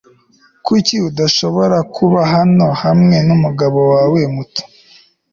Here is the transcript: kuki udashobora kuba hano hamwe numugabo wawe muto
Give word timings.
kuki 0.65 0.95
udashobora 1.09 1.77
kuba 1.95 2.19
hano 2.33 2.67
hamwe 2.83 3.17
numugabo 3.27 3.77
wawe 3.93 4.21
muto 4.33 4.63